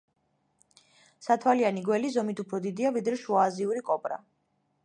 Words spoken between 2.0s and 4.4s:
ზომით უფრო დიდია, ვიდრე შუააზიური კობრა.